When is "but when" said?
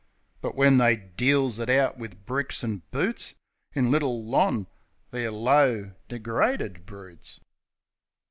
0.41-0.77